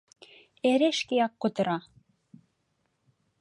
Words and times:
Эре 0.71 0.89
шкеак 0.99 1.33
кутыра. 1.41 1.77